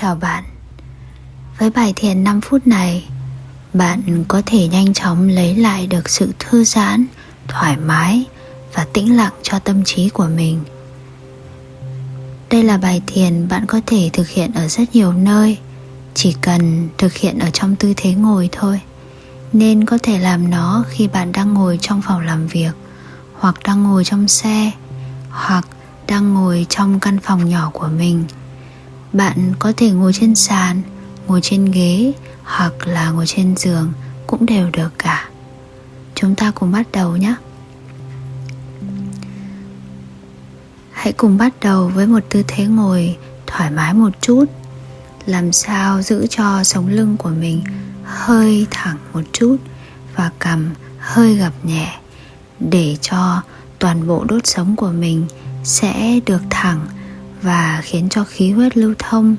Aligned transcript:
Chào 0.00 0.14
bạn. 0.14 0.44
Với 1.58 1.70
bài 1.70 1.92
thiền 1.96 2.24
5 2.24 2.40
phút 2.40 2.66
này 2.66 3.08
Bạn 3.72 4.24
có 4.28 4.42
thể 4.46 4.68
nhanh 4.68 4.94
chóng 4.94 5.28
lấy 5.28 5.56
lại 5.56 5.86
được 5.86 6.08
sự 6.08 6.32
thư 6.38 6.64
giãn, 6.64 7.06
thoải 7.48 7.76
mái 7.76 8.24
và 8.74 8.86
tĩnh 8.92 9.16
lặng 9.16 9.32
cho 9.42 9.58
tâm 9.58 9.84
trí 9.84 10.08
của 10.08 10.28
mình. 10.36 10.60
Đây 12.50 12.62
là 12.62 12.76
bài 12.76 13.02
thiền 13.06 13.48
bạn 13.48 13.66
có 13.66 13.80
thể 13.86 14.10
thực 14.12 14.28
hiện 14.28 14.52
ở 14.54 14.68
rất 14.68 14.94
nhiều 14.94 15.12
nơi 15.12 15.58
Chỉ 16.14 16.34
cần 16.40 16.88
thực 16.98 17.14
hiện 17.14 17.38
ở 17.38 17.50
trong 17.50 17.76
tư 17.76 17.92
thế 17.96 18.14
ngồi 18.14 18.48
thôi. 18.52 18.80
Nên 19.52 19.84
có 19.84 19.98
thể 20.02 20.18
làm 20.18 20.50
nó 20.50 20.84
khi 20.90 21.08
bạn 21.08 21.32
đang 21.32 21.54
ngồi 21.54 21.78
trong 21.80 22.02
phòng 22.02 22.20
làm 22.20 22.46
việc 22.46 22.72
Hoặc 23.32 23.54
đang 23.64 23.82
ngồi 23.82 24.04
trong 24.04 24.28
xe 24.28 24.70
Hoặc 25.30 25.66
đang 26.06 26.34
ngồi 26.34 26.66
trong 26.68 27.00
căn 27.00 27.18
phòng 27.22 27.48
nhỏ 27.48 27.70
của 27.72 27.88
mình 27.98 28.24
bạn 29.12 29.52
có 29.58 29.72
thể 29.76 29.90
ngồi 29.90 30.12
trên 30.12 30.34
sàn, 30.34 30.82
ngồi 31.26 31.40
trên 31.42 31.64
ghế 31.64 32.12
hoặc 32.42 32.86
là 32.86 33.10
ngồi 33.10 33.26
trên 33.26 33.56
giường 33.56 33.92
cũng 34.26 34.46
đều 34.46 34.70
được 34.72 34.90
cả. 34.98 35.28
Chúng 36.14 36.34
ta 36.34 36.50
cùng 36.54 36.72
bắt 36.72 36.86
đầu 36.92 37.16
nhé. 37.16 37.34
Hãy 40.92 41.12
cùng 41.12 41.38
bắt 41.38 41.54
đầu 41.60 41.88
với 41.88 42.06
một 42.06 42.20
tư 42.28 42.42
thế 42.48 42.66
ngồi 42.66 43.16
thoải 43.46 43.70
mái 43.70 43.94
một 43.94 44.10
chút, 44.20 44.44
làm 45.26 45.52
sao 45.52 46.02
giữ 46.02 46.26
cho 46.30 46.64
sống 46.64 46.88
lưng 46.88 47.16
của 47.16 47.28
mình 47.28 47.62
hơi 48.04 48.66
thẳng 48.70 48.96
một 49.12 49.22
chút 49.32 49.56
và 50.16 50.30
cầm 50.38 50.70
hơi 50.98 51.36
gập 51.36 51.52
nhẹ 51.64 51.98
để 52.60 52.96
cho 53.00 53.42
toàn 53.78 54.06
bộ 54.06 54.24
đốt 54.24 54.46
sống 54.46 54.76
của 54.76 54.90
mình 54.90 55.26
sẽ 55.64 56.20
được 56.26 56.42
thẳng 56.50 56.86
và 57.42 57.80
khiến 57.84 58.08
cho 58.08 58.24
khí 58.24 58.50
huyết 58.50 58.76
lưu 58.76 58.94
thông. 58.98 59.36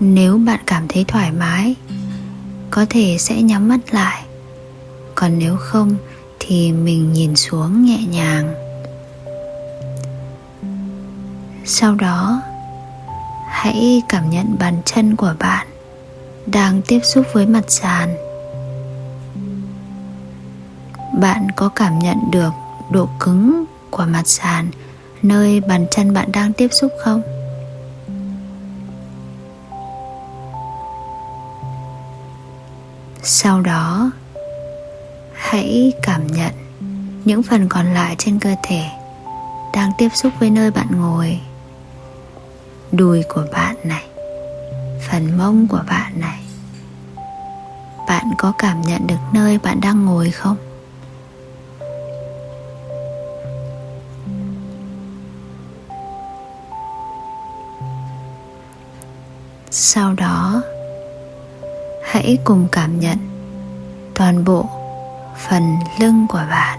Nếu 0.00 0.38
bạn 0.38 0.60
cảm 0.66 0.88
thấy 0.88 1.04
thoải 1.08 1.32
mái, 1.32 1.74
có 2.70 2.86
thể 2.90 3.16
sẽ 3.18 3.42
nhắm 3.42 3.68
mắt 3.68 3.80
lại. 3.90 4.22
Còn 5.14 5.38
nếu 5.38 5.56
không 5.56 5.96
thì 6.38 6.72
mình 6.72 7.12
nhìn 7.12 7.36
xuống 7.36 7.84
nhẹ 7.84 7.98
nhàng. 8.10 8.54
Sau 11.64 11.94
đó, 11.94 12.42
hãy 13.48 14.02
cảm 14.08 14.30
nhận 14.30 14.56
bàn 14.58 14.82
chân 14.84 15.16
của 15.16 15.34
bạn 15.38 15.66
đang 16.46 16.82
tiếp 16.82 17.00
xúc 17.02 17.26
với 17.32 17.46
mặt 17.46 17.64
sàn. 17.68 18.16
Bạn 21.20 21.46
có 21.56 21.68
cảm 21.68 21.98
nhận 21.98 22.16
được 22.30 22.52
độ 22.90 23.08
cứng 23.20 23.64
của 23.92 24.04
mặt 24.08 24.22
sàn, 24.26 24.70
nơi 25.22 25.60
bàn 25.60 25.86
chân 25.90 26.14
bạn 26.14 26.32
đang 26.32 26.52
tiếp 26.52 26.68
xúc 26.72 26.92
không? 27.04 27.22
Sau 33.22 33.60
đó, 33.60 34.10
hãy 35.34 35.92
cảm 36.02 36.26
nhận 36.26 36.52
những 37.24 37.42
phần 37.42 37.68
còn 37.68 37.94
lại 37.94 38.14
trên 38.18 38.38
cơ 38.38 38.54
thể 38.62 38.84
đang 39.74 39.92
tiếp 39.98 40.08
xúc 40.14 40.32
với 40.40 40.50
nơi 40.50 40.70
bạn 40.70 40.86
ngồi. 40.90 41.40
Đùi 42.92 43.22
của 43.28 43.44
bạn 43.52 43.76
này, 43.84 44.04
phần 45.10 45.38
mông 45.38 45.66
của 45.68 45.82
bạn 45.88 46.20
này. 46.20 46.40
Bạn 48.08 48.24
có 48.38 48.52
cảm 48.58 48.82
nhận 48.82 49.06
được 49.06 49.20
nơi 49.32 49.58
bạn 49.58 49.80
đang 49.80 50.04
ngồi 50.04 50.30
không? 50.30 50.56
Sau 59.74 60.12
đó, 60.12 60.62
hãy 62.04 62.38
cùng 62.44 62.68
cảm 62.72 63.00
nhận 63.00 63.18
toàn 64.14 64.44
bộ 64.44 64.66
phần 65.48 65.76
lưng 66.00 66.26
của 66.28 66.42
bạn. 66.50 66.78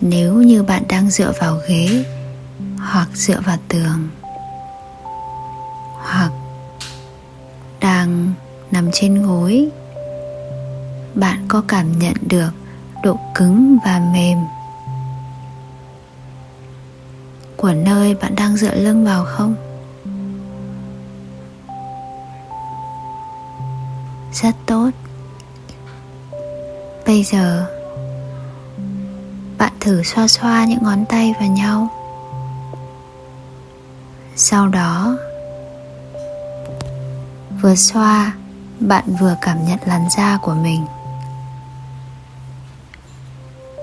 Nếu 0.00 0.34
như 0.34 0.62
bạn 0.62 0.82
đang 0.88 1.10
dựa 1.10 1.32
vào 1.40 1.58
ghế 1.68 2.04
hoặc 2.78 3.08
dựa 3.14 3.40
vào 3.46 3.56
tường 3.68 4.08
hoặc 5.96 6.30
đang 7.80 8.32
nằm 8.70 8.90
trên 8.92 9.26
gối, 9.26 9.68
bạn 11.14 11.44
có 11.48 11.62
cảm 11.68 11.98
nhận 11.98 12.14
được 12.20 12.50
độ 13.04 13.18
cứng 13.34 13.78
và 13.84 14.02
mềm 14.12 14.38
của 17.56 17.72
nơi 17.72 18.14
bạn 18.14 18.34
đang 18.34 18.56
dựa 18.56 18.74
lưng 18.74 19.04
vào 19.04 19.24
không? 19.24 19.69
Rất 24.32 24.54
tốt. 24.66 24.90
Bây 27.06 27.24
giờ, 27.24 27.66
bạn 29.58 29.72
thử 29.80 30.02
xoa 30.02 30.28
xoa 30.28 30.64
những 30.64 30.82
ngón 30.82 31.04
tay 31.08 31.34
vào 31.40 31.48
nhau. 31.48 31.88
Sau 34.36 34.68
đó, 34.68 35.16
vừa 37.62 37.74
xoa, 37.74 38.34
bạn 38.80 39.04
vừa 39.20 39.36
cảm 39.40 39.64
nhận 39.66 39.78
làn 39.84 40.10
da 40.10 40.38
của 40.42 40.54
mình. 40.54 40.86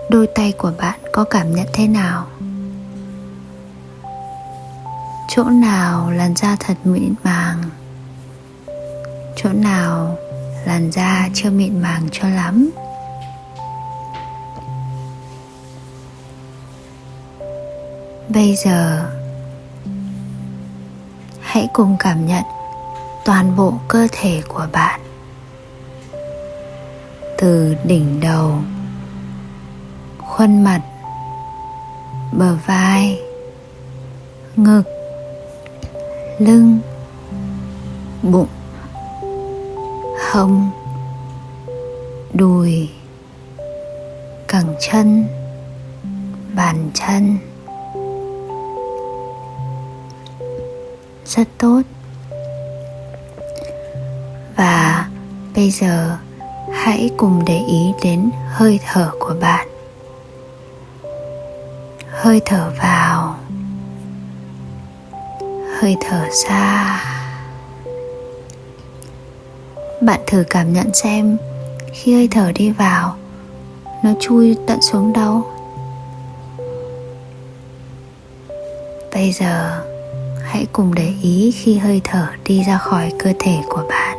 Đôi 0.09 0.27
tay 0.35 0.53
của 0.57 0.71
bạn 0.77 0.99
có 1.13 1.23
cảm 1.23 1.55
nhận 1.55 1.67
thế 1.73 1.87
nào? 1.87 2.27
Chỗ 5.29 5.43
nào 5.43 6.11
làn 6.11 6.35
da 6.35 6.55
thật 6.59 6.77
mịn 6.83 7.13
màng? 7.23 7.63
Chỗ 9.35 9.49
nào 9.53 10.17
làn 10.67 10.91
da 10.91 11.29
chưa 11.33 11.49
mịn 11.49 11.81
màng 11.81 12.07
cho 12.11 12.27
lắm. 12.29 12.69
Bây 18.29 18.55
giờ, 18.55 19.09
hãy 21.39 21.67
cùng 21.73 21.95
cảm 21.99 22.25
nhận 22.25 22.43
toàn 23.25 23.55
bộ 23.55 23.73
cơ 23.87 24.07
thể 24.11 24.41
của 24.47 24.67
bạn 24.71 24.99
từ 27.37 27.75
đỉnh 27.83 28.19
đầu, 28.19 28.59
khuôn 30.17 30.63
mặt, 30.63 30.81
bờ 32.31 32.55
vai, 32.65 33.19
ngực, 34.55 34.83
lưng, 36.39 36.79
bụng 38.23 38.47
hông, 40.31 40.71
đùi, 42.33 42.89
cẳng 44.47 44.75
chân, 44.79 45.27
bàn 46.55 46.89
chân. 46.93 47.37
Rất 51.25 51.47
tốt. 51.57 51.81
Và 54.55 55.07
bây 55.55 55.71
giờ 55.71 56.17
hãy 56.73 57.09
cùng 57.17 57.43
để 57.45 57.57
ý 57.67 57.93
đến 58.03 58.29
hơi 58.47 58.79
thở 58.87 59.11
của 59.19 59.35
bạn. 59.41 59.67
Hơi 62.11 62.41
thở 62.45 62.71
vào, 62.81 63.35
hơi 65.79 65.97
thở 66.01 66.25
ra 66.49 67.16
bạn 70.07 70.19
thử 70.27 70.43
cảm 70.49 70.73
nhận 70.73 70.93
xem. 70.93 71.37
Khi 71.93 72.13
hơi 72.13 72.27
thở 72.31 72.51
đi 72.51 72.71
vào, 72.71 73.15
nó 74.03 74.09
chui 74.19 74.55
tận 74.67 74.81
xuống 74.81 75.13
đâu? 75.13 75.43
Bây 79.13 79.31
giờ, 79.31 79.83
hãy 80.43 80.65
cùng 80.71 80.95
để 80.95 81.13
ý 81.21 81.51
khi 81.51 81.77
hơi 81.77 82.01
thở 82.03 82.27
đi 82.45 82.63
ra 82.63 82.77
khỏi 82.77 83.11
cơ 83.19 83.33
thể 83.39 83.57
của 83.69 83.83
bạn. 83.89 84.17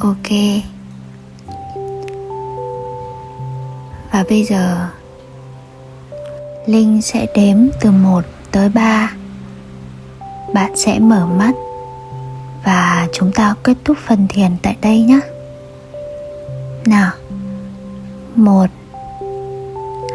Ok. 0.00 0.30
Và 4.12 4.24
bây 4.28 4.44
giờ, 4.44 4.88
linh 6.66 7.02
sẽ 7.02 7.26
đếm 7.34 7.56
từ 7.80 7.90
1 7.90 8.24
tới 8.52 8.68
3 8.68 9.10
bạn 10.54 10.76
sẽ 10.76 10.98
mở 10.98 11.26
mắt 11.26 11.52
và 12.64 13.08
chúng 13.12 13.32
ta 13.32 13.54
kết 13.62 13.76
thúc 13.84 13.96
phần 14.06 14.26
thiền 14.28 14.56
tại 14.62 14.76
đây 14.82 15.00
nhé. 15.00 15.20
Nào, 16.86 17.12
một, 18.34 18.66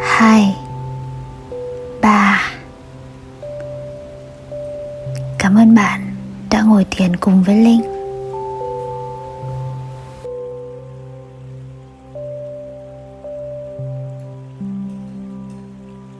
hai, 0.01 0.55
ba. 2.01 2.41
Cảm 5.39 5.55
ơn 5.55 5.75
bạn 5.75 6.15
đã 6.49 6.61
ngồi 6.61 6.85
thiền 6.91 7.15
cùng 7.15 7.43
với 7.43 7.55
linh. 7.55 7.98